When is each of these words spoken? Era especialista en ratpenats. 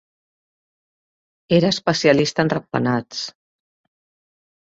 Era 1.57 1.69
especialista 1.75 2.45
en 2.45 2.51
ratpenats. 2.55 3.21